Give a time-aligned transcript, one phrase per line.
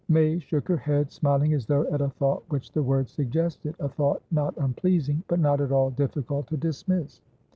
[0.09, 3.87] May shook her head, smiling as though at a thought which the words suggested, a
[3.87, 7.21] thought not unpleasing, but not at all difficult to dismiss.